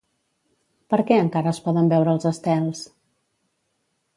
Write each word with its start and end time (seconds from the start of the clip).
Per 0.93 0.99
què 1.11 1.19
encara 1.25 1.53
es 1.57 1.61
poden 1.67 1.91
veure 1.93 2.17
els 2.17 2.27
estels? 2.33 2.81